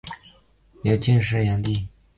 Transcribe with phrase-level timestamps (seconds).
[0.81, 1.87] 由进士擢第。